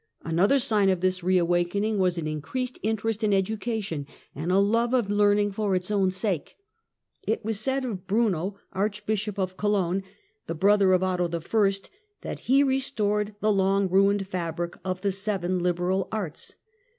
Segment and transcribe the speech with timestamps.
[0.23, 5.11] Another sign of this reawakening was an increased interest in education, and a love of
[5.11, 6.55] learning for its own sake.
[7.27, 10.01] It was said of Bruno, Archbishop of Cologne,
[10.47, 11.71] the brother of Otto I.,
[12.21, 16.55] that he" restored the long ruined fabric of the seven liberal arts."